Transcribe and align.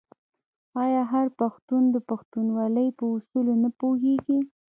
آیا 0.83 1.01
هر 1.13 1.27
پښتون 1.39 1.83
د 1.93 1.97
پښتونولۍ 2.09 2.87
په 2.97 3.03
اصولو 3.15 3.53
نه 3.63 3.69
پوهیږي؟ 3.79 4.39